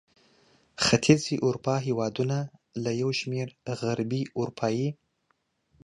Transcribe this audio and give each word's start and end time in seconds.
ختیځې 0.85 1.35
اروپا 1.45 1.75
هېوادونه 1.87 2.37
له 2.83 2.91
یو 3.01 3.09
شمېر 3.19 3.47
غربي 3.79 4.21
اروپايي 4.39 4.89